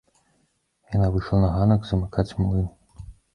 [0.95, 2.67] Яна выйшла на ганак замыкаць млын.